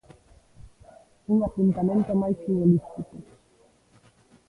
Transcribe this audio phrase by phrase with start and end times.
[1.31, 3.33] Un apuntamento máis futbolístico.